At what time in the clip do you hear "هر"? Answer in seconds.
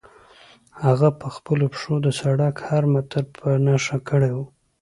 2.69-2.83